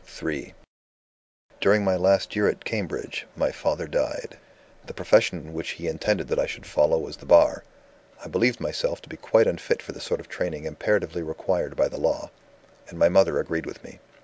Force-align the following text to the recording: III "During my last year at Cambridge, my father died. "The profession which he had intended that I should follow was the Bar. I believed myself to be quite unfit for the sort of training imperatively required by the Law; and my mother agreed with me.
III 0.19 0.55
"During 1.59 1.83
my 1.83 1.95
last 1.95 2.35
year 2.35 2.47
at 2.47 2.65
Cambridge, 2.65 3.27
my 3.35 3.51
father 3.51 3.85
died. 3.87 4.39
"The 4.87 4.95
profession 4.95 5.53
which 5.53 5.73
he 5.73 5.85
had 5.85 5.91
intended 5.93 6.27
that 6.29 6.39
I 6.39 6.47
should 6.47 6.65
follow 6.65 6.97
was 6.97 7.17
the 7.17 7.27
Bar. 7.27 7.63
I 8.25 8.27
believed 8.27 8.59
myself 8.59 9.03
to 9.03 9.09
be 9.09 9.17
quite 9.17 9.45
unfit 9.45 9.79
for 9.79 9.91
the 9.91 10.01
sort 10.01 10.19
of 10.19 10.27
training 10.27 10.63
imperatively 10.65 11.21
required 11.21 11.75
by 11.75 11.87
the 11.87 11.99
Law; 11.99 12.31
and 12.89 12.97
my 12.97 13.09
mother 13.09 13.37
agreed 13.39 13.67
with 13.67 13.83
me. 13.83 13.99